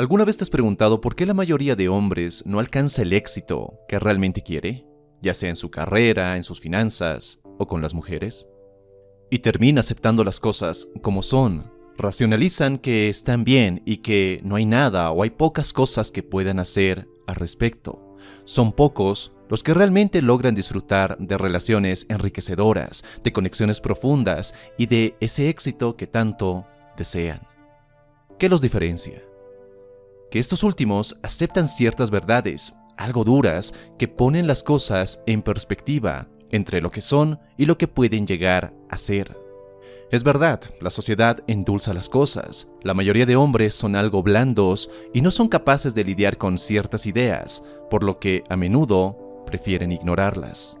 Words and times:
¿Alguna 0.00 0.24
vez 0.24 0.38
te 0.38 0.44
has 0.44 0.48
preguntado 0.48 1.02
por 1.02 1.14
qué 1.14 1.26
la 1.26 1.34
mayoría 1.34 1.76
de 1.76 1.90
hombres 1.90 2.42
no 2.46 2.58
alcanza 2.58 3.02
el 3.02 3.12
éxito 3.12 3.74
que 3.86 3.98
realmente 3.98 4.40
quiere? 4.40 4.86
Ya 5.20 5.34
sea 5.34 5.50
en 5.50 5.56
su 5.56 5.70
carrera, 5.70 6.38
en 6.38 6.42
sus 6.42 6.58
finanzas 6.58 7.42
o 7.58 7.66
con 7.66 7.82
las 7.82 7.92
mujeres. 7.92 8.48
Y 9.30 9.40
termina 9.40 9.80
aceptando 9.80 10.24
las 10.24 10.40
cosas 10.40 10.88
como 11.02 11.22
son. 11.22 11.70
Racionalizan 11.98 12.78
que 12.78 13.10
están 13.10 13.44
bien 13.44 13.82
y 13.84 13.98
que 13.98 14.40
no 14.42 14.56
hay 14.56 14.64
nada 14.64 15.10
o 15.10 15.22
hay 15.22 15.28
pocas 15.28 15.74
cosas 15.74 16.10
que 16.10 16.22
puedan 16.22 16.60
hacer 16.60 17.06
al 17.26 17.34
respecto. 17.34 18.16
Son 18.44 18.72
pocos 18.72 19.34
los 19.50 19.62
que 19.62 19.74
realmente 19.74 20.22
logran 20.22 20.54
disfrutar 20.54 21.18
de 21.18 21.36
relaciones 21.36 22.06
enriquecedoras, 22.08 23.04
de 23.22 23.34
conexiones 23.34 23.82
profundas 23.82 24.54
y 24.78 24.86
de 24.86 25.14
ese 25.20 25.50
éxito 25.50 25.98
que 25.98 26.06
tanto 26.06 26.64
desean. 26.96 27.42
¿Qué 28.38 28.48
los 28.48 28.62
diferencia? 28.62 29.20
Que 30.30 30.38
estos 30.38 30.62
últimos 30.62 31.18
aceptan 31.22 31.66
ciertas 31.68 32.10
verdades, 32.10 32.74
algo 32.96 33.24
duras, 33.24 33.74
que 33.98 34.08
ponen 34.08 34.46
las 34.46 34.62
cosas 34.62 35.22
en 35.26 35.42
perspectiva 35.42 36.28
entre 36.50 36.80
lo 36.80 36.90
que 36.90 37.00
son 37.00 37.38
y 37.56 37.66
lo 37.66 37.78
que 37.78 37.88
pueden 37.88 38.26
llegar 38.26 38.72
a 38.88 38.96
ser. 38.96 39.36
Es 40.10 40.24
verdad, 40.24 40.60
la 40.80 40.90
sociedad 40.90 41.38
endulza 41.46 41.94
las 41.94 42.08
cosas. 42.08 42.68
La 42.82 42.94
mayoría 42.94 43.26
de 43.26 43.36
hombres 43.36 43.74
son 43.76 43.94
algo 43.94 44.24
blandos 44.24 44.90
y 45.14 45.20
no 45.20 45.30
son 45.30 45.48
capaces 45.48 45.94
de 45.94 46.02
lidiar 46.02 46.36
con 46.36 46.58
ciertas 46.58 47.06
ideas, 47.06 47.62
por 47.90 48.02
lo 48.02 48.18
que 48.18 48.42
a 48.48 48.56
menudo 48.56 49.44
prefieren 49.46 49.92
ignorarlas. 49.92 50.80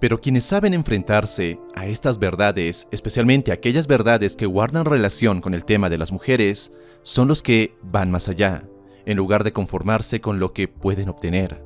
Pero 0.00 0.20
quienes 0.20 0.44
saben 0.44 0.74
enfrentarse 0.74 1.58
a 1.74 1.86
estas 1.86 2.18
verdades, 2.18 2.86
especialmente 2.90 3.52
aquellas 3.52 3.86
verdades 3.86 4.36
que 4.36 4.46
guardan 4.46 4.84
relación 4.84 5.40
con 5.40 5.54
el 5.54 5.64
tema 5.64 5.88
de 5.88 5.98
las 5.98 6.12
mujeres, 6.12 6.72
son 7.02 7.26
los 7.26 7.42
que 7.42 7.74
van 7.82 8.10
más 8.10 8.28
allá, 8.28 8.64
en 9.08 9.16
lugar 9.16 9.42
de 9.42 9.54
conformarse 9.54 10.20
con 10.20 10.38
lo 10.38 10.52
que 10.52 10.68
pueden 10.68 11.08
obtener. 11.08 11.64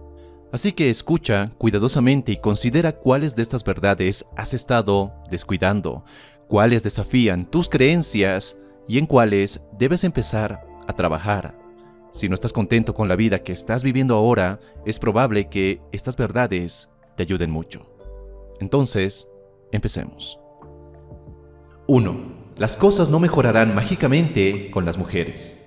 Así 0.53 0.71
que 0.71 0.91
escucha 0.91 1.51
cuidadosamente 1.59 2.31
y 2.31 2.37
considera 2.37 2.93
cuáles 2.93 3.35
de 3.35 3.43
estas 3.43 3.65
verdades 3.65 4.25
has 4.37 4.55
estado 4.55 5.13
descuidando, 5.29 6.05
cuáles 6.47 6.85
desafían 6.85 7.47
tus 7.47 7.69
creencias 7.69 8.57
y 8.87 8.99
en 8.99 9.07
cuáles 9.07 9.61
debes 9.77 10.05
empezar 10.05 10.65
a 10.87 10.93
trabajar. 10.93 11.59
Si 12.13 12.29
no 12.29 12.35
estás 12.35 12.53
contento 12.53 12.95
con 12.95 13.09
la 13.09 13.17
vida 13.17 13.41
que 13.41 13.53
estás 13.53 13.83
viviendo 13.83 14.15
ahora, 14.15 14.61
es 14.87 15.01
probable 15.01 15.49
que 15.49 15.81
estas 15.91 16.17
verdades 16.17 16.91
te 17.17 17.25
ayuden 17.25 17.51
mucho. 17.51 17.91
Entonces, 18.61 19.29
empecemos. 19.73 20.39
1. 21.89 22.53
Las 22.57 22.77
cosas 22.77 23.11
no 23.11 23.19
mejorarán 23.19 23.75
mágicamente 23.75 24.71
con 24.71 24.85
las 24.85 24.97
mujeres. 24.97 25.62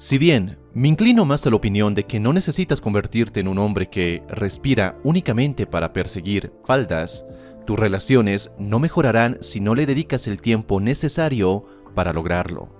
Si 0.00 0.16
bien 0.16 0.56
me 0.72 0.88
inclino 0.88 1.26
más 1.26 1.46
a 1.46 1.50
la 1.50 1.56
opinión 1.56 1.94
de 1.94 2.04
que 2.04 2.20
no 2.20 2.32
necesitas 2.32 2.80
convertirte 2.80 3.40
en 3.40 3.48
un 3.48 3.58
hombre 3.58 3.90
que 3.90 4.22
respira 4.28 4.98
únicamente 5.04 5.66
para 5.66 5.92
perseguir 5.92 6.54
faldas, 6.64 7.26
tus 7.66 7.78
relaciones 7.78 8.50
no 8.58 8.78
mejorarán 8.78 9.36
si 9.42 9.60
no 9.60 9.74
le 9.74 9.84
dedicas 9.84 10.26
el 10.26 10.40
tiempo 10.40 10.80
necesario 10.80 11.66
para 11.94 12.14
lograrlo. 12.14 12.70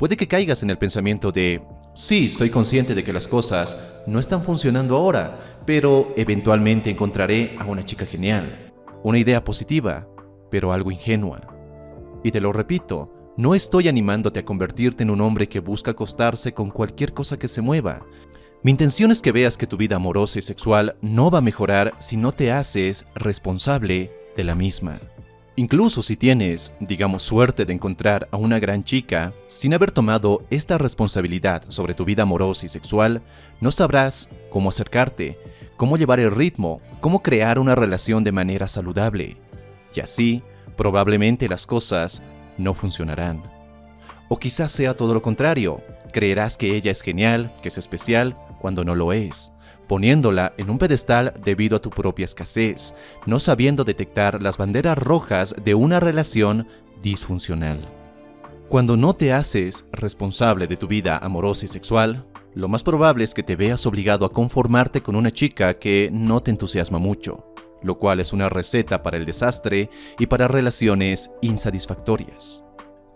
Puede 0.00 0.16
que 0.16 0.26
caigas 0.26 0.64
en 0.64 0.70
el 0.70 0.78
pensamiento 0.78 1.30
de, 1.30 1.62
sí, 1.94 2.28
soy 2.28 2.50
consciente 2.50 2.96
de 2.96 3.04
que 3.04 3.12
las 3.12 3.28
cosas 3.28 4.02
no 4.08 4.18
están 4.18 4.42
funcionando 4.42 4.96
ahora, 4.96 5.38
pero 5.64 6.12
eventualmente 6.16 6.90
encontraré 6.90 7.54
a 7.60 7.66
una 7.66 7.84
chica 7.84 8.04
genial. 8.04 8.72
Una 9.04 9.20
idea 9.20 9.44
positiva, 9.44 10.08
pero 10.50 10.72
algo 10.72 10.90
ingenua. 10.90 11.40
Y 12.24 12.32
te 12.32 12.40
lo 12.40 12.50
repito, 12.50 13.14
no 13.38 13.54
estoy 13.54 13.86
animándote 13.86 14.40
a 14.40 14.44
convertirte 14.44 15.04
en 15.04 15.10
un 15.10 15.20
hombre 15.20 15.48
que 15.48 15.60
busca 15.60 15.92
acostarse 15.92 16.52
con 16.52 16.70
cualquier 16.70 17.14
cosa 17.14 17.38
que 17.38 17.46
se 17.46 17.62
mueva. 17.62 18.04
Mi 18.64 18.72
intención 18.72 19.12
es 19.12 19.22
que 19.22 19.30
veas 19.30 19.56
que 19.56 19.68
tu 19.68 19.76
vida 19.76 19.94
amorosa 19.94 20.40
y 20.40 20.42
sexual 20.42 20.96
no 21.02 21.30
va 21.30 21.38
a 21.38 21.42
mejorar 21.42 21.94
si 21.98 22.16
no 22.16 22.32
te 22.32 22.50
haces 22.50 23.06
responsable 23.14 24.10
de 24.36 24.42
la 24.42 24.56
misma. 24.56 24.98
Incluso 25.54 26.02
si 26.02 26.16
tienes, 26.16 26.74
digamos, 26.80 27.22
suerte 27.22 27.64
de 27.64 27.72
encontrar 27.72 28.26
a 28.32 28.36
una 28.36 28.58
gran 28.58 28.82
chica, 28.82 29.32
sin 29.46 29.72
haber 29.72 29.92
tomado 29.92 30.44
esta 30.50 30.76
responsabilidad 30.76 31.62
sobre 31.68 31.94
tu 31.94 32.04
vida 32.04 32.24
amorosa 32.24 32.66
y 32.66 32.68
sexual, 32.68 33.22
no 33.60 33.70
sabrás 33.70 34.28
cómo 34.50 34.70
acercarte, 34.70 35.38
cómo 35.76 35.96
llevar 35.96 36.18
el 36.18 36.32
ritmo, 36.32 36.80
cómo 37.00 37.22
crear 37.22 37.60
una 37.60 37.76
relación 37.76 38.24
de 38.24 38.32
manera 38.32 38.66
saludable. 38.66 39.36
Y 39.94 40.00
así, 40.00 40.42
probablemente 40.76 41.48
las 41.48 41.68
cosas 41.68 42.20
no 42.58 42.74
funcionarán. 42.74 43.42
O 44.28 44.38
quizás 44.38 44.70
sea 44.70 44.94
todo 44.94 45.14
lo 45.14 45.22
contrario, 45.22 45.80
creerás 46.12 46.58
que 46.58 46.76
ella 46.76 46.90
es 46.90 47.00
genial, 47.00 47.54
que 47.62 47.68
es 47.68 47.78
especial, 47.78 48.36
cuando 48.60 48.84
no 48.84 48.94
lo 48.94 49.12
es 49.12 49.52
poniéndola 49.88 50.52
en 50.58 50.70
un 50.70 50.78
pedestal 50.78 51.32
debido 51.42 51.76
a 51.76 51.80
tu 51.80 51.90
propia 51.90 52.26
escasez, 52.26 52.94
no 53.26 53.40
sabiendo 53.40 53.82
detectar 53.82 54.40
las 54.40 54.58
banderas 54.58 54.98
rojas 54.98 55.56
de 55.64 55.74
una 55.74 55.98
relación 55.98 56.68
disfuncional. 57.02 57.80
Cuando 58.68 58.96
no 58.96 59.14
te 59.14 59.32
haces 59.32 59.86
responsable 59.92 60.66
de 60.66 60.76
tu 60.76 60.86
vida 60.86 61.16
amorosa 61.18 61.64
y 61.64 61.68
sexual, 61.68 62.26
lo 62.54 62.68
más 62.68 62.82
probable 62.82 63.24
es 63.24 63.32
que 63.32 63.42
te 63.42 63.56
veas 63.56 63.86
obligado 63.86 64.26
a 64.26 64.32
conformarte 64.32 65.02
con 65.02 65.16
una 65.16 65.30
chica 65.30 65.78
que 65.78 66.10
no 66.12 66.40
te 66.40 66.50
entusiasma 66.50 66.98
mucho, 66.98 67.54
lo 67.82 67.98
cual 67.98 68.20
es 68.20 68.32
una 68.32 68.48
receta 68.48 69.02
para 69.02 69.16
el 69.16 69.24
desastre 69.24 69.90
y 70.18 70.26
para 70.26 70.48
relaciones 70.48 71.30
insatisfactorias. 71.40 72.64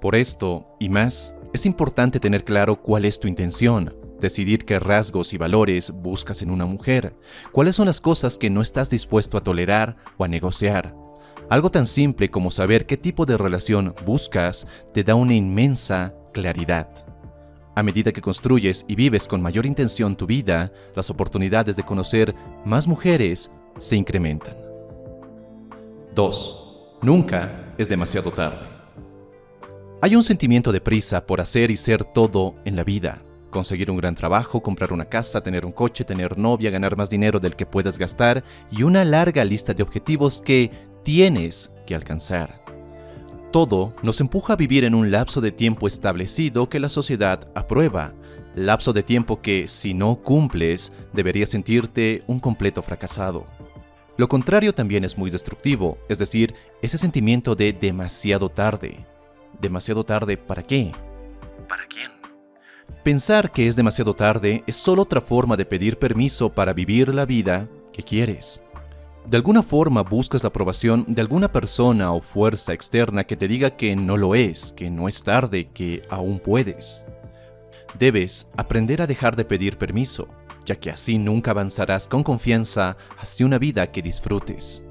Por 0.00 0.14
esto, 0.16 0.66
y 0.80 0.88
más, 0.88 1.34
es 1.52 1.66
importante 1.66 2.18
tener 2.18 2.44
claro 2.44 2.82
cuál 2.82 3.04
es 3.04 3.20
tu 3.20 3.28
intención, 3.28 3.94
decidir 4.20 4.64
qué 4.64 4.78
rasgos 4.78 5.32
y 5.32 5.38
valores 5.38 5.90
buscas 5.90 6.42
en 6.42 6.50
una 6.50 6.64
mujer, 6.64 7.14
cuáles 7.52 7.76
son 7.76 7.86
las 7.86 8.00
cosas 8.00 8.38
que 8.38 8.50
no 8.50 8.62
estás 8.62 8.88
dispuesto 8.88 9.36
a 9.36 9.42
tolerar 9.42 9.96
o 10.16 10.24
a 10.24 10.28
negociar. 10.28 10.94
Algo 11.50 11.70
tan 11.70 11.86
simple 11.86 12.30
como 12.30 12.50
saber 12.50 12.86
qué 12.86 12.96
tipo 12.96 13.26
de 13.26 13.36
relación 13.36 13.94
buscas 14.06 14.66
te 14.94 15.04
da 15.04 15.14
una 15.14 15.34
inmensa 15.34 16.14
claridad. 16.32 16.88
A 17.74 17.82
medida 17.82 18.12
que 18.12 18.20
construyes 18.20 18.84
y 18.88 18.94
vives 18.94 19.26
con 19.26 19.40
mayor 19.40 19.66
intención 19.66 20.16
tu 20.16 20.26
vida, 20.26 20.72
las 20.94 21.10
oportunidades 21.10 21.76
de 21.76 21.84
conocer 21.84 22.34
más 22.64 22.86
mujeres 22.86 23.50
se 23.78 23.96
incrementan. 23.96 24.56
2. 26.14 26.98
Nunca 27.02 27.74
es 27.78 27.88
demasiado 27.88 28.30
tarde. 28.30 28.66
Hay 30.00 30.16
un 30.16 30.22
sentimiento 30.22 30.72
de 30.72 30.80
prisa 30.80 31.26
por 31.26 31.40
hacer 31.40 31.70
y 31.70 31.76
ser 31.76 32.04
todo 32.04 32.54
en 32.64 32.76
la 32.76 32.84
vida 32.84 33.22
conseguir 33.52 33.88
un 33.92 33.98
gran 33.98 34.16
trabajo, 34.16 34.60
comprar 34.60 34.92
una 34.92 35.04
casa, 35.04 35.40
tener 35.40 35.64
un 35.64 35.70
coche, 35.70 36.04
tener 36.04 36.36
novia, 36.36 36.70
ganar 36.70 36.96
más 36.96 37.08
dinero 37.08 37.38
del 37.38 37.54
que 37.54 37.66
puedas 37.66 37.98
gastar 37.98 38.42
y 38.72 38.82
una 38.82 39.04
larga 39.04 39.44
lista 39.44 39.72
de 39.72 39.84
objetivos 39.84 40.42
que 40.42 40.72
tienes 41.04 41.70
que 41.86 41.94
alcanzar. 41.94 42.64
Todo 43.52 43.94
nos 44.02 44.20
empuja 44.20 44.54
a 44.54 44.56
vivir 44.56 44.84
en 44.84 44.96
un 44.96 45.12
lapso 45.12 45.40
de 45.40 45.52
tiempo 45.52 45.86
establecido 45.86 46.68
que 46.68 46.80
la 46.80 46.88
sociedad 46.88 47.48
aprueba, 47.54 48.14
lapso 48.56 48.92
de 48.92 49.04
tiempo 49.04 49.40
que, 49.40 49.68
si 49.68 49.94
no 49.94 50.16
cumples, 50.16 50.92
deberías 51.12 51.50
sentirte 51.50 52.24
un 52.26 52.40
completo 52.40 52.82
fracasado. 52.82 53.46
Lo 54.18 54.28
contrario 54.28 54.74
también 54.74 55.04
es 55.04 55.16
muy 55.16 55.30
destructivo, 55.30 55.98
es 56.08 56.18
decir, 56.18 56.54
ese 56.82 56.98
sentimiento 56.98 57.54
de 57.54 57.72
demasiado 57.72 58.48
tarde. 58.48 59.06
¿Demasiado 59.60 60.04
tarde 60.04 60.36
para 60.36 60.62
qué? 60.62 60.92
¿Para 61.68 61.86
quién? 61.86 62.10
Pensar 63.02 63.52
que 63.52 63.66
es 63.66 63.74
demasiado 63.74 64.14
tarde 64.14 64.62
es 64.66 64.76
solo 64.76 65.02
otra 65.02 65.20
forma 65.20 65.56
de 65.56 65.64
pedir 65.64 65.98
permiso 65.98 66.52
para 66.52 66.72
vivir 66.72 67.14
la 67.14 67.24
vida 67.24 67.68
que 67.92 68.02
quieres. 68.02 68.62
De 69.26 69.36
alguna 69.36 69.62
forma 69.62 70.02
buscas 70.02 70.42
la 70.42 70.48
aprobación 70.48 71.04
de 71.08 71.20
alguna 71.20 71.50
persona 71.50 72.12
o 72.12 72.20
fuerza 72.20 72.72
externa 72.72 73.24
que 73.24 73.36
te 73.36 73.48
diga 73.48 73.76
que 73.76 73.96
no 73.96 74.16
lo 74.16 74.34
es, 74.34 74.72
que 74.72 74.90
no 74.90 75.08
es 75.08 75.22
tarde, 75.22 75.70
que 75.72 76.02
aún 76.10 76.38
puedes. 76.38 77.06
Debes 77.98 78.48
aprender 78.56 79.00
a 79.00 79.06
dejar 79.06 79.36
de 79.36 79.44
pedir 79.44 79.78
permiso, 79.78 80.28
ya 80.64 80.76
que 80.76 80.90
así 80.90 81.18
nunca 81.18 81.50
avanzarás 81.50 82.08
con 82.08 82.22
confianza 82.22 82.96
hacia 83.18 83.46
una 83.46 83.58
vida 83.58 83.90
que 83.90 84.02
disfrutes. 84.02 84.84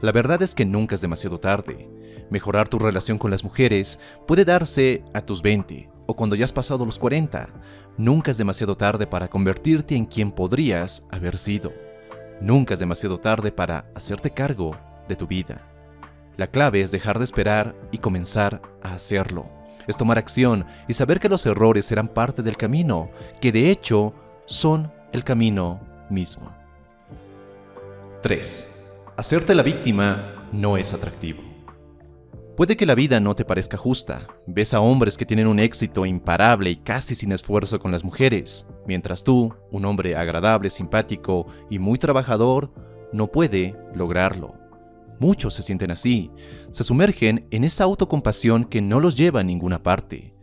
La 0.00 0.12
verdad 0.12 0.42
es 0.42 0.54
que 0.54 0.64
nunca 0.64 0.94
es 0.94 1.00
demasiado 1.00 1.38
tarde. 1.38 1.90
Mejorar 2.30 2.68
tu 2.68 2.78
relación 2.78 3.18
con 3.18 3.30
las 3.30 3.42
mujeres 3.42 3.98
puede 4.26 4.44
darse 4.44 5.02
a 5.14 5.20
tus 5.22 5.42
20, 5.42 5.90
o 6.06 6.14
cuando 6.14 6.36
ya 6.36 6.44
has 6.44 6.52
pasado 6.52 6.84
los 6.84 6.98
40. 6.98 7.48
Nunca 7.96 8.30
es 8.30 8.38
demasiado 8.38 8.76
tarde 8.76 9.06
para 9.06 9.28
convertirte 9.28 9.96
en 9.96 10.06
quien 10.06 10.30
podrías 10.30 11.06
haber 11.10 11.36
sido. 11.36 11.72
Nunca 12.40 12.74
es 12.74 12.80
demasiado 12.80 13.18
tarde 13.18 13.50
para 13.50 13.90
hacerte 13.94 14.30
cargo 14.30 14.76
de 15.08 15.16
tu 15.16 15.26
vida. 15.26 15.66
La 16.36 16.46
clave 16.46 16.82
es 16.82 16.92
dejar 16.92 17.18
de 17.18 17.24
esperar 17.24 17.74
y 17.90 17.98
comenzar 17.98 18.62
a 18.82 18.94
hacerlo. 18.94 19.50
Es 19.88 19.96
tomar 19.96 20.18
acción 20.18 20.64
y 20.86 20.94
saber 20.94 21.18
que 21.18 21.28
los 21.28 21.44
errores 21.46 21.86
serán 21.86 22.06
parte 22.06 22.42
del 22.42 22.56
camino, 22.56 23.10
que 23.40 23.50
de 23.50 23.70
hecho 23.70 24.14
son 24.46 24.92
el 25.12 25.24
camino 25.24 25.80
mismo. 26.10 26.52
3. 28.22 29.02
Hacerte 29.16 29.54
la 29.54 29.62
víctima 29.62 30.46
no 30.52 30.76
es 30.76 30.92
atractivo. 30.94 31.42
Puede 32.56 32.76
que 32.76 32.86
la 32.86 32.96
vida 32.96 33.20
no 33.20 33.36
te 33.36 33.44
parezca 33.44 33.76
justa. 33.76 34.26
Ves 34.46 34.74
a 34.74 34.80
hombres 34.80 35.16
que 35.16 35.24
tienen 35.24 35.46
un 35.46 35.60
éxito 35.60 36.04
imparable 36.04 36.70
y 36.70 36.76
casi 36.76 37.14
sin 37.14 37.30
esfuerzo 37.30 37.78
con 37.78 37.92
las 37.92 38.02
mujeres, 38.02 38.66
mientras 38.86 39.22
tú, 39.22 39.54
un 39.70 39.84
hombre 39.84 40.16
agradable, 40.16 40.68
simpático 40.68 41.46
y 41.70 41.78
muy 41.78 41.98
trabajador, 41.98 42.72
no 43.12 43.30
puede 43.30 43.76
lograrlo. 43.94 44.54
Muchos 45.20 45.54
se 45.54 45.62
sienten 45.62 45.92
así, 45.92 46.30
se 46.70 46.84
sumergen 46.84 47.46
en 47.50 47.64
esa 47.64 47.84
autocompasión 47.84 48.64
que 48.64 48.82
no 48.82 49.00
los 49.00 49.16
lleva 49.16 49.40
a 49.40 49.44
ninguna 49.44 49.82
parte. 49.82 50.34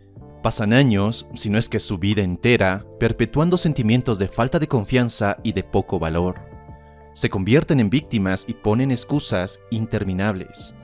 Pasan 0.45 0.73
años, 0.73 1.25
si 1.33 1.49
no 1.49 1.57
es 1.57 1.67
que 1.67 1.79
su 1.79 1.97
vida 1.97 2.21
entera, 2.21 2.85
perpetuando 2.99 3.57
sentimientos 3.57 4.19
de 4.19 4.27
falta 4.27 4.59
de 4.59 4.67
confianza 4.67 5.37
y 5.41 5.53
de 5.53 5.63
poco 5.63 5.97
valor. 5.97 6.35
Se 7.13 7.31
convierten 7.31 7.79
en 7.79 7.89
víctimas 7.89 8.45
y 8.47 8.53
ponen 8.53 8.91
excusas 8.91 9.59
interminables. 9.71 10.75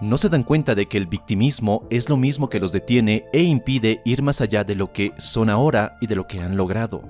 No 0.00 0.16
se 0.16 0.28
dan 0.28 0.42
cuenta 0.42 0.74
de 0.74 0.86
que 0.86 0.96
el 0.96 1.06
victimismo 1.06 1.86
es 1.88 2.08
lo 2.08 2.16
mismo 2.16 2.48
que 2.50 2.58
los 2.58 2.72
detiene 2.72 3.26
e 3.32 3.44
impide 3.44 4.02
ir 4.04 4.22
más 4.22 4.40
allá 4.40 4.64
de 4.64 4.74
lo 4.74 4.92
que 4.92 5.12
son 5.18 5.50
ahora 5.50 5.98
y 6.00 6.08
de 6.08 6.16
lo 6.16 6.26
que 6.26 6.40
han 6.40 6.56
logrado. 6.56 7.04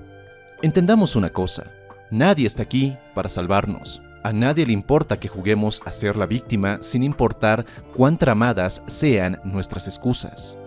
Entendamos 0.61 1.15
una 1.15 1.31
cosa, 1.31 1.71
nadie 2.11 2.45
está 2.45 2.61
aquí 2.61 2.95
para 3.15 3.27
salvarnos. 3.27 4.03
A 4.23 4.31
nadie 4.33 4.67
le 4.67 4.73
importa 4.73 5.19
que 5.19 5.29
juguemos 5.29 5.81
a 5.83 5.91
ser 5.91 6.15
la 6.15 6.27
víctima 6.27 6.77
sin 6.79 7.01
importar 7.01 7.65
cuán 7.95 8.19
tramadas 8.19 8.83
sean 8.85 9.41
nuestras 9.43 9.87
excusas. 9.87 10.59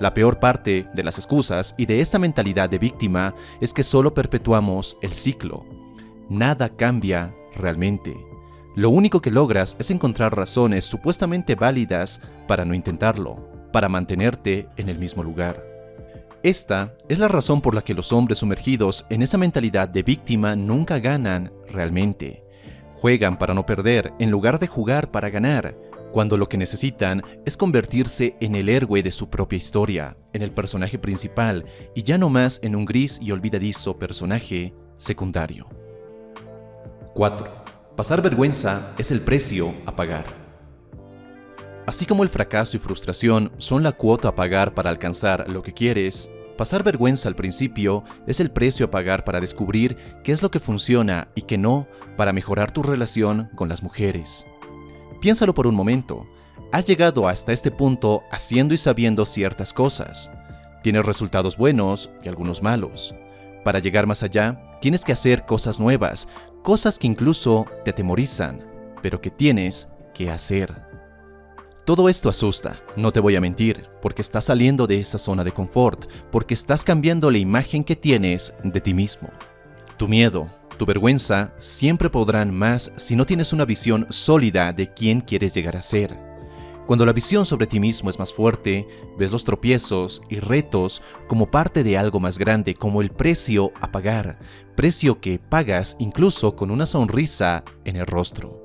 La 0.00 0.14
peor 0.14 0.38
parte 0.38 0.86
de 0.94 1.02
las 1.02 1.18
excusas 1.18 1.74
y 1.76 1.86
de 1.86 2.00
esa 2.00 2.18
mentalidad 2.18 2.70
de 2.70 2.78
víctima 2.78 3.34
es 3.60 3.72
que 3.72 3.82
solo 3.82 4.14
perpetuamos 4.14 4.96
el 5.02 5.12
ciclo. 5.12 5.64
Nada 6.28 6.68
cambia 6.68 7.34
realmente. 7.56 8.16
Lo 8.76 8.90
único 8.90 9.20
que 9.20 9.32
logras 9.32 9.74
es 9.80 9.90
encontrar 9.90 10.36
razones 10.36 10.84
supuestamente 10.84 11.56
válidas 11.56 12.20
para 12.46 12.64
no 12.64 12.74
intentarlo, 12.74 13.48
para 13.72 13.88
mantenerte 13.88 14.68
en 14.76 14.88
el 14.88 14.98
mismo 14.98 15.24
lugar. 15.24 15.64
Esta 16.44 16.94
es 17.08 17.18
la 17.18 17.26
razón 17.26 17.60
por 17.60 17.74
la 17.74 17.82
que 17.82 17.94
los 17.94 18.12
hombres 18.12 18.38
sumergidos 18.38 19.04
en 19.10 19.22
esa 19.22 19.36
mentalidad 19.36 19.88
de 19.88 20.04
víctima 20.04 20.54
nunca 20.54 21.00
ganan 21.00 21.52
realmente. 21.68 22.44
Juegan 22.94 23.36
para 23.36 23.54
no 23.54 23.66
perder 23.66 24.12
en 24.20 24.30
lugar 24.30 24.60
de 24.60 24.68
jugar 24.68 25.10
para 25.10 25.30
ganar, 25.30 25.74
cuando 26.12 26.36
lo 26.36 26.48
que 26.48 26.56
necesitan 26.56 27.22
es 27.44 27.56
convertirse 27.56 28.36
en 28.40 28.54
el 28.54 28.68
héroe 28.68 29.02
de 29.02 29.10
su 29.10 29.28
propia 29.28 29.56
historia, 29.56 30.16
en 30.32 30.42
el 30.42 30.52
personaje 30.52 30.98
principal 30.98 31.64
y 31.94 32.02
ya 32.02 32.18
no 32.18 32.28
más 32.28 32.60
en 32.62 32.74
un 32.76 32.84
gris 32.84 33.18
y 33.20 33.30
olvidadizo 33.32 33.98
personaje 33.98 34.74
secundario. 34.96 35.68
4. 37.14 37.46
Pasar 37.96 38.22
vergüenza 38.22 38.94
es 38.96 39.10
el 39.10 39.20
precio 39.20 39.72
a 39.86 39.96
pagar. 39.96 40.24
Así 41.86 42.04
como 42.04 42.22
el 42.22 42.28
fracaso 42.28 42.76
y 42.76 42.80
frustración 42.80 43.50
son 43.56 43.82
la 43.82 43.92
cuota 43.92 44.28
a 44.28 44.34
pagar 44.34 44.74
para 44.74 44.90
alcanzar 44.90 45.48
lo 45.48 45.62
que 45.62 45.72
quieres, 45.72 46.30
pasar 46.56 46.82
vergüenza 46.82 47.28
al 47.28 47.34
principio 47.34 48.04
es 48.26 48.40
el 48.40 48.50
precio 48.50 48.86
a 48.86 48.90
pagar 48.90 49.24
para 49.24 49.40
descubrir 49.40 49.96
qué 50.22 50.32
es 50.32 50.42
lo 50.42 50.50
que 50.50 50.60
funciona 50.60 51.28
y 51.34 51.42
qué 51.42 51.56
no 51.56 51.88
para 52.16 52.32
mejorar 52.32 52.72
tu 52.72 52.82
relación 52.82 53.48
con 53.54 53.68
las 53.68 53.82
mujeres. 53.82 54.46
Piénsalo 55.20 55.52
por 55.52 55.66
un 55.66 55.74
momento. 55.74 56.26
Has 56.70 56.86
llegado 56.86 57.26
hasta 57.26 57.52
este 57.52 57.70
punto 57.70 58.22
haciendo 58.30 58.74
y 58.74 58.78
sabiendo 58.78 59.24
ciertas 59.24 59.72
cosas. 59.72 60.30
Tienes 60.82 61.04
resultados 61.04 61.56
buenos 61.56 62.10
y 62.22 62.28
algunos 62.28 62.62
malos. 62.62 63.14
Para 63.64 63.80
llegar 63.80 64.06
más 64.06 64.22
allá, 64.22 64.64
tienes 64.80 65.04
que 65.04 65.12
hacer 65.12 65.44
cosas 65.44 65.80
nuevas, 65.80 66.28
cosas 66.62 66.98
que 66.98 67.08
incluso 67.08 67.66
te 67.84 67.90
atemorizan, 67.90 68.64
pero 69.02 69.20
que 69.20 69.30
tienes 69.30 69.88
que 70.14 70.30
hacer. 70.30 70.86
Todo 71.84 72.08
esto 72.08 72.28
asusta, 72.28 72.80
no 72.96 73.10
te 73.10 73.20
voy 73.20 73.34
a 73.34 73.40
mentir, 73.40 73.88
porque 74.00 74.22
estás 74.22 74.44
saliendo 74.44 74.86
de 74.86 75.00
esa 75.00 75.18
zona 75.18 75.42
de 75.42 75.52
confort, 75.52 76.04
porque 76.30 76.54
estás 76.54 76.84
cambiando 76.84 77.30
la 77.30 77.38
imagen 77.38 77.82
que 77.82 77.96
tienes 77.96 78.52
de 78.62 78.80
ti 78.80 78.94
mismo. 78.94 79.30
Tu 79.96 80.06
miedo, 80.06 80.48
tu 80.78 80.86
vergüenza 80.86 81.52
siempre 81.58 82.08
podrán 82.08 82.54
más 82.54 82.92
si 82.96 83.16
no 83.16 83.26
tienes 83.26 83.52
una 83.52 83.64
visión 83.64 84.06
sólida 84.08 84.72
de 84.72 84.92
quién 84.94 85.20
quieres 85.20 85.52
llegar 85.52 85.76
a 85.76 85.82
ser. 85.82 86.16
Cuando 86.86 87.04
la 87.04 87.12
visión 87.12 87.44
sobre 87.44 87.66
ti 87.66 87.80
mismo 87.80 88.08
es 88.08 88.18
más 88.18 88.32
fuerte, 88.32 88.88
ves 89.18 89.30
los 89.30 89.44
tropiezos 89.44 90.22
y 90.30 90.40
retos 90.40 91.02
como 91.26 91.50
parte 91.50 91.84
de 91.84 91.98
algo 91.98 92.18
más 92.18 92.38
grande, 92.38 92.74
como 92.74 93.02
el 93.02 93.10
precio 93.10 93.72
a 93.78 93.92
pagar, 93.92 94.38
precio 94.74 95.20
que 95.20 95.38
pagas 95.38 95.96
incluso 95.98 96.56
con 96.56 96.70
una 96.70 96.86
sonrisa 96.86 97.62
en 97.84 97.96
el 97.96 98.06
rostro. 98.06 98.58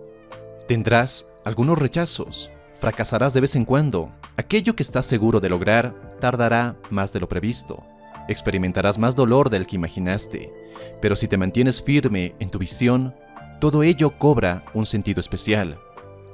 Tendrás 0.70 1.28
algunos 1.44 1.78
rechazos, 1.78 2.50
fracasarás 2.80 3.34
de 3.34 3.42
vez 3.42 3.58
en 3.58 3.66
cuando, 3.66 4.14
aquello 4.38 4.74
que 4.74 4.84
estás 4.84 5.06
seguro 5.06 5.42
de 5.42 5.50
lograr 5.50 6.18
tardará 6.22 6.78
más 6.90 7.12
de 7.12 7.20
lo 7.20 7.28
previsto 7.28 7.84
experimentarás 8.28 8.98
más 8.98 9.16
dolor 9.16 9.50
del 9.50 9.68
que 9.68 9.76
imaginaste, 9.76 10.54
pero 11.02 11.16
si 11.16 11.28
te 11.28 11.38
mantienes 11.38 11.82
firme 11.82 12.36
en 12.40 12.50
tu 12.50 12.60
visión, 12.60 13.16
todo 13.60 13.84
ello 13.84 14.18
cobra 14.18 14.66
un 14.74 14.86
sentido 14.86 15.20
especial, 15.20 15.80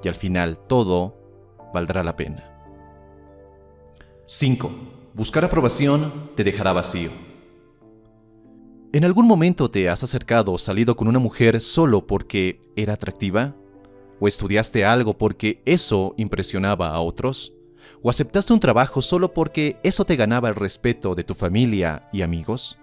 y 0.04 0.08
al 0.08 0.16
final 0.16 0.58
todo 0.68 1.16
valdrá 1.74 2.04
la 2.04 2.16
pena. 2.16 2.44
5. 4.26 4.72
Buscar 5.14 5.44
aprobación 5.44 6.12
te 6.36 6.44
dejará 6.44 6.72
vacío. 6.74 7.10
¿En 8.92 9.06
algún 9.06 9.28
momento 9.28 9.70
te 9.70 9.90
has 9.90 10.04
acercado 10.04 10.52
o 10.52 10.58
salido 10.58 10.96
con 10.96 11.08
una 11.08 11.20
mujer 11.20 11.62
solo 11.62 12.08
porque 12.08 12.62
era 12.76 12.94
atractiva? 12.94 13.56
¿O 14.20 14.28
estudiaste 14.28 14.84
algo 14.84 15.18
porque 15.18 15.62
eso 15.66 16.16
impresionaba 16.18 16.90
a 16.90 17.00
otros? 17.00 17.54
¿O 18.02 18.10
aceptaste 18.10 18.54
un 18.54 18.60
trabajo 18.60 19.02
solo 19.02 19.34
porque 19.34 19.78
eso 19.84 20.06
te 20.06 20.16
ganaba 20.16 20.50
el 20.50 20.56
respeto 20.56 21.16
de 21.16 21.24
tu 21.24 21.34
familia 21.34 22.08
y 22.14 22.22
amigos? 22.22 22.78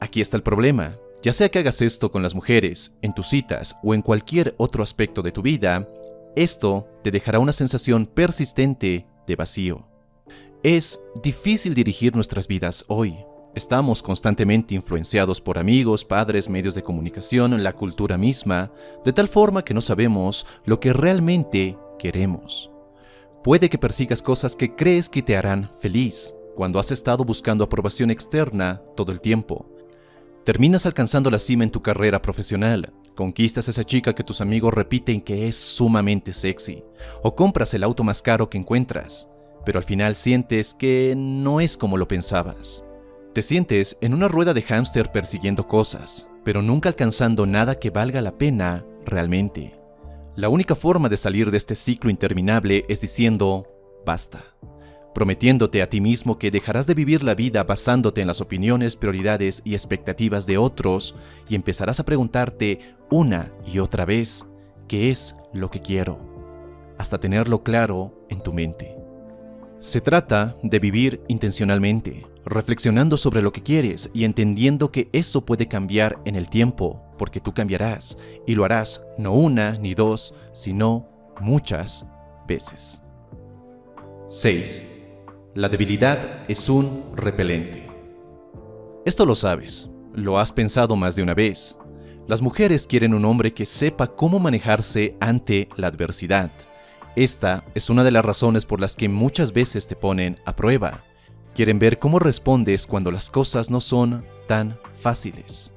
Aquí 0.00 0.20
está 0.20 0.36
el 0.36 0.42
problema. 0.42 0.96
Ya 1.22 1.32
sea 1.32 1.48
que 1.48 1.58
hagas 1.58 1.82
esto 1.82 2.10
con 2.10 2.22
las 2.22 2.34
mujeres, 2.34 2.92
en 3.02 3.14
tus 3.14 3.28
citas 3.28 3.76
o 3.82 3.94
en 3.94 4.02
cualquier 4.02 4.54
otro 4.58 4.82
aspecto 4.82 5.22
de 5.22 5.32
tu 5.32 5.42
vida, 5.42 5.88
esto 6.36 6.86
te 7.02 7.10
dejará 7.10 7.38
una 7.38 7.52
sensación 7.52 8.06
persistente 8.06 9.06
de 9.26 9.36
vacío. 9.36 9.88
Es 10.62 11.00
difícil 11.22 11.74
dirigir 11.74 12.14
nuestras 12.14 12.46
vidas 12.46 12.84
hoy. 12.88 13.16
Estamos 13.54 14.02
constantemente 14.02 14.74
influenciados 14.74 15.40
por 15.40 15.58
amigos, 15.58 16.04
padres, 16.04 16.50
medios 16.50 16.74
de 16.74 16.82
comunicación, 16.82 17.62
la 17.62 17.72
cultura 17.72 18.18
misma, 18.18 18.70
de 19.02 19.14
tal 19.14 19.28
forma 19.28 19.64
que 19.64 19.72
no 19.72 19.80
sabemos 19.80 20.46
lo 20.66 20.78
que 20.78 20.92
realmente 20.92 21.78
queremos. 21.98 22.70
Puede 23.46 23.70
que 23.70 23.78
persigas 23.78 24.22
cosas 24.22 24.56
que 24.56 24.74
crees 24.74 25.08
que 25.08 25.22
te 25.22 25.36
harán 25.36 25.70
feliz 25.78 26.34
cuando 26.56 26.80
has 26.80 26.90
estado 26.90 27.24
buscando 27.24 27.62
aprobación 27.62 28.10
externa 28.10 28.82
todo 28.96 29.12
el 29.12 29.20
tiempo. 29.20 29.70
Terminas 30.44 30.84
alcanzando 30.84 31.30
la 31.30 31.38
cima 31.38 31.62
en 31.62 31.70
tu 31.70 31.80
carrera 31.80 32.20
profesional, 32.20 32.92
conquistas 33.14 33.68
a 33.68 33.70
esa 33.70 33.84
chica 33.84 34.16
que 34.16 34.24
tus 34.24 34.40
amigos 34.40 34.74
repiten 34.74 35.20
que 35.20 35.46
es 35.46 35.54
sumamente 35.54 36.32
sexy, 36.32 36.82
o 37.22 37.36
compras 37.36 37.72
el 37.72 37.84
auto 37.84 38.02
más 38.02 38.20
caro 38.20 38.50
que 38.50 38.58
encuentras, 38.58 39.28
pero 39.64 39.78
al 39.78 39.84
final 39.84 40.16
sientes 40.16 40.74
que 40.74 41.14
no 41.16 41.60
es 41.60 41.76
como 41.76 41.98
lo 41.98 42.08
pensabas. 42.08 42.82
Te 43.32 43.42
sientes 43.42 43.96
en 44.00 44.12
una 44.12 44.26
rueda 44.26 44.54
de 44.54 44.62
hámster 44.62 45.12
persiguiendo 45.12 45.68
cosas, 45.68 46.28
pero 46.42 46.62
nunca 46.62 46.88
alcanzando 46.88 47.46
nada 47.46 47.78
que 47.78 47.90
valga 47.90 48.20
la 48.22 48.36
pena 48.36 48.84
realmente. 49.04 49.75
La 50.36 50.50
única 50.50 50.74
forma 50.74 51.08
de 51.08 51.16
salir 51.16 51.50
de 51.50 51.56
este 51.56 51.74
ciclo 51.74 52.10
interminable 52.10 52.84
es 52.90 53.00
diciendo, 53.00 53.66
basta, 54.04 54.44
prometiéndote 55.14 55.80
a 55.80 55.88
ti 55.88 56.02
mismo 56.02 56.38
que 56.38 56.50
dejarás 56.50 56.86
de 56.86 56.92
vivir 56.92 57.24
la 57.24 57.34
vida 57.34 57.64
basándote 57.64 58.20
en 58.20 58.26
las 58.26 58.42
opiniones, 58.42 58.96
prioridades 58.96 59.62
y 59.64 59.72
expectativas 59.72 60.46
de 60.46 60.58
otros 60.58 61.14
y 61.48 61.54
empezarás 61.54 62.00
a 62.00 62.04
preguntarte 62.04 62.80
una 63.10 63.50
y 63.64 63.78
otra 63.78 64.04
vez, 64.04 64.46
¿qué 64.88 65.08
es 65.08 65.34
lo 65.54 65.70
que 65.70 65.80
quiero? 65.80 66.18
Hasta 66.98 67.16
tenerlo 67.18 67.62
claro 67.62 68.26
en 68.28 68.42
tu 68.42 68.52
mente. 68.52 68.94
Se 69.78 70.02
trata 70.02 70.58
de 70.62 70.78
vivir 70.80 71.22
intencionalmente, 71.28 72.26
reflexionando 72.46 73.16
sobre 73.16 73.42
lo 73.42 73.52
que 73.52 73.62
quieres 73.62 74.08
y 74.14 74.24
entendiendo 74.24 74.92
que 74.92 75.08
eso 75.12 75.44
puede 75.44 75.66
cambiar 75.66 76.18
en 76.24 76.36
el 76.36 76.48
tiempo, 76.48 77.02
porque 77.18 77.40
tú 77.40 77.52
cambiarás 77.52 78.16
y 78.46 78.54
lo 78.54 78.64
harás 78.64 79.02
no 79.18 79.34
una 79.34 79.72
ni 79.78 79.94
dos, 79.94 80.32
sino 80.52 81.08
muchas 81.40 82.06
veces. 82.46 83.02
6. 84.28 85.24
La 85.54 85.68
debilidad 85.68 86.44
es 86.48 86.68
un 86.68 87.12
repelente. 87.16 87.88
Esto 89.04 89.26
lo 89.26 89.34
sabes, 89.34 89.90
lo 90.14 90.38
has 90.38 90.52
pensado 90.52 90.94
más 90.94 91.16
de 91.16 91.22
una 91.22 91.34
vez. 91.34 91.78
Las 92.28 92.42
mujeres 92.42 92.86
quieren 92.86 93.14
un 93.14 93.24
hombre 93.24 93.54
que 93.54 93.66
sepa 93.66 94.08
cómo 94.08 94.38
manejarse 94.38 95.16
ante 95.20 95.68
la 95.76 95.88
adversidad. 95.88 96.52
Esta 97.16 97.64
es 97.74 97.90
una 97.90 98.04
de 98.04 98.10
las 98.10 98.24
razones 98.24 98.66
por 98.66 98.80
las 98.80 98.94
que 98.94 99.08
muchas 99.08 99.52
veces 99.52 99.86
te 99.86 99.96
ponen 99.96 100.38
a 100.44 100.54
prueba 100.54 101.04
Quieren 101.56 101.78
ver 101.78 101.98
cómo 101.98 102.18
respondes 102.18 102.86
cuando 102.86 103.10
las 103.10 103.30
cosas 103.30 103.70
no 103.70 103.80
son 103.80 104.26
tan 104.46 104.78
fáciles. 104.92 105.72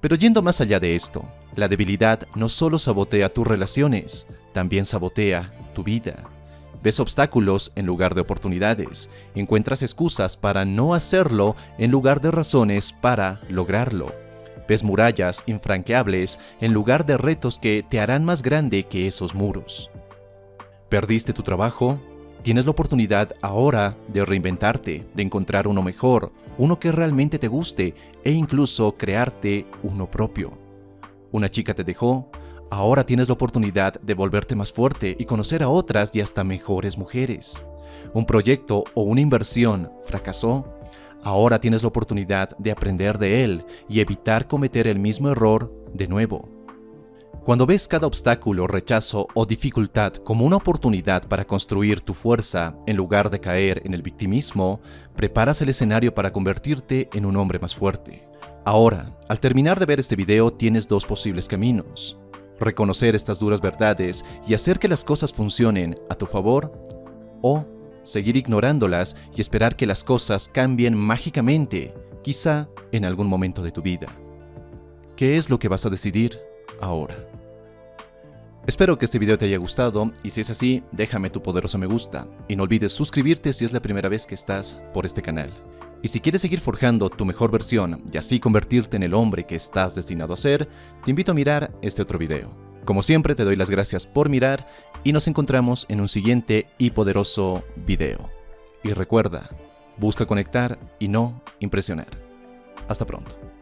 Pero 0.00 0.16
yendo 0.16 0.42
más 0.42 0.60
allá 0.60 0.80
de 0.80 0.96
esto, 0.96 1.24
la 1.54 1.68
debilidad 1.68 2.26
no 2.34 2.48
solo 2.48 2.80
sabotea 2.80 3.28
tus 3.28 3.46
relaciones, 3.46 4.26
también 4.52 4.84
sabotea 4.84 5.52
tu 5.72 5.84
vida. 5.84 6.24
Ves 6.82 6.98
obstáculos 6.98 7.70
en 7.76 7.86
lugar 7.86 8.16
de 8.16 8.22
oportunidades. 8.22 9.08
Encuentras 9.36 9.84
excusas 9.84 10.36
para 10.36 10.64
no 10.64 10.94
hacerlo 10.94 11.54
en 11.78 11.92
lugar 11.92 12.20
de 12.20 12.32
razones 12.32 12.92
para 12.92 13.40
lograrlo. 13.48 14.12
Ves 14.66 14.82
murallas 14.82 15.44
infranqueables 15.46 16.40
en 16.60 16.72
lugar 16.72 17.06
de 17.06 17.18
retos 17.18 17.60
que 17.60 17.84
te 17.88 18.00
harán 18.00 18.24
más 18.24 18.42
grande 18.42 18.82
que 18.82 19.06
esos 19.06 19.32
muros. 19.32 19.92
¿Perdiste 20.88 21.32
tu 21.32 21.44
trabajo? 21.44 22.00
Tienes 22.44 22.66
la 22.66 22.72
oportunidad 22.72 23.34
ahora 23.40 23.96
de 24.08 24.22
reinventarte, 24.22 25.06
de 25.14 25.22
encontrar 25.22 25.66
uno 25.66 25.82
mejor, 25.82 26.30
uno 26.58 26.78
que 26.78 26.92
realmente 26.92 27.38
te 27.38 27.48
guste 27.48 27.94
e 28.22 28.32
incluso 28.32 28.98
crearte 28.98 29.64
uno 29.82 30.10
propio. 30.10 30.52
Una 31.32 31.48
chica 31.48 31.72
te 31.72 31.84
dejó, 31.84 32.30
ahora 32.70 33.06
tienes 33.06 33.28
la 33.28 33.32
oportunidad 33.32 33.98
de 33.98 34.12
volverte 34.12 34.54
más 34.54 34.74
fuerte 34.74 35.16
y 35.18 35.24
conocer 35.24 35.62
a 35.62 35.70
otras 35.70 36.14
y 36.14 36.20
hasta 36.20 36.44
mejores 36.44 36.98
mujeres. 36.98 37.64
Un 38.12 38.26
proyecto 38.26 38.84
o 38.92 39.04
una 39.04 39.22
inversión 39.22 39.90
fracasó, 40.04 40.66
Ahora 41.22 41.58
tienes 41.58 41.82
la 41.82 41.88
oportunidad 41.88 42.54
de 42.58 42.70
aprender 42.70 43.16
de 43.16 43.44
él 43.44 43.64
y 43.88 44.00
evitar 44.00 44.46
cometer 44.46 44.86
el 44.86 44.98
mismo 44.98 45.30
error 45.30 45.72
de 45.94 46.06
nuevo. 46.06 46.53
Cuando 47.44 47.66
ves 47.66 47.88
cada 47.88 48.06
obstáculo, 48.06 48.66
rechazo 48.66 49.28
o 49.34 49.44
dificultad 49.44 50.14
como 50.14 50.46
una 50.46 50.56
oportunidad 50.56 51.28
para 51.28 51.44
construir 51.44 52.00
tu 52.00 52.14
fuerza 52.14 52.74
en 52.86 52.96
lugar 52.96 53.28
de 53.28 53.38
caer 53.38 53.82
en 53.84 53.92
el 53.92 54.00
victimismo, 54.00 54.80
preparas 55.14 55.60
el 55.60 55.68
escenario 55.68 56.14
para 56.14 56.32
convertirte 56.32 57.10
en 57.12 57.26
un 57.26 57.36
hombre 57.36 57.58
más 57.58 57.74
fuerte. 57.74 58.26
Ahora, 58.64 59.14
al 59.28 59.40
terminar 59.40 59.78
de 59.78 59.84
ver 59.84 60.00
este 60.00 60.16
video 60.16 60.54
tienes 60.54 60.88
dos 60.88 61.04
posibles 61.04 61.46
caminos. 61.46 62.18
Reconocer 62.58 63.14
estas 63.14 63.38
duras 63.38 63.60
verdades 63.60 64.24
y 64.48 64.54
hacer 64.54 64.78
que 64.78 64.88
las 64.88 65.04
cosas 65.04 65.30
funcionen 65.30 65.96
a 66.08 66.14
tu 66.14 66.24
favor 66.24 66.72
o 67.42 67.66
seguir 68.04 68.38
ignorándolas 68.38 69.16
y 69.36 69.42
esperar 69.42 69.76
que 69.76 69.86
las 69.86 70.02
cosas 70.02 70.48
cambien 70.48 70.96
mágicamente, 70.96 71.92
quizá 72.22 72.70
en 72.90 73.04
algún 73.04 73.26
momento 73.26 73.62
de 73.62 73.70
tu 73.70 73.82
vida. 73.82 74.08
¿Qué 75.14 75.36
es 75.36 75.50
lo 75.50 75.58
que 75.58 75.68
vas 75.68 75.84
a 75.84 75.90
decidir 75.90 76.38
ahora? 76.84 77.16
Espero 78.66 78.96
que 78.96 79.04
este 79.04 79.18
video 79.18 79.36
te 79.36 79.44
haya 79.44 79.58
gustado 79.58 80.10
y 80.22 80.30
si 80.30 80.40
es 80.40 80.48
así, 80.48 80.82
déjame 80.90 81.28
tu 81.28 81.42
poderoso 81.42 81.76
me 81.76 81.86
gusta 81.86 82.26
y 82.48 82.56
no 82.56 82.62
olvides 82.62 82.92
suscribirte 82.92 83.52
si 83.52 83.64
es 83.64 83.72
la 83.72 83.80
primera 83.80 84.08
vez 84.08 84.26
que 84.26 84.34
estás 84.34 84.80
por 84.94 85.04
este 85.04 85.20
canal. 85.20 85.50
Y 86.02 86.08
si 86.08 86.20
quieres 86.20 86.42
seguir 86.42 86.60
forjando 86.60 87.10
tu 87.10 87.24
mejor 87.24 87.50
versión 87.50 88.02
y 88.12 88.16
así 88.16 88.40
convertirte 88.40 88.96
en 88.96 89.02
el 89.02 89.14
hombre 89.14 89.44
que 89.44 89.54
estás 89.54 89.94
destinado 89.94 90.32
a 90.34 90.38
ser, 90.38 90.68
te 91.04 91.10
invito 91.10 91.32
a 91.32 91.34
mirar 91.34 91.72
este 91.82 92.02
otro 92.02 92.18
video. 92.18 92.50
Como 92.84 93.02
siempre 93.02 93.34
te 93.34 93.44
doy 93.44 93.56
las 93.56 93.70
gracias 93.70 94.06
por 94.06 94.28
mirar 94.28 94.66
y 95.02 95.12
nos 95.12 95.28
encontramos 95.28 95.86
en 95.88 96.00
un 96.00 96.08
siguiente 96.08 96.66
y 96.78 96.90
poderoso 96.90 97.64
video. 97.86 98.30
Y 98.82 98.92
recuerda, 98.92 99.48
busca 99.98 100.26
conectar 100.26 100.78
y 100.98 101.08
no 101.08 101.42
impresionar. 101.60 102.08
Hasta 102.88 103.06
pronto. 103.06 103.53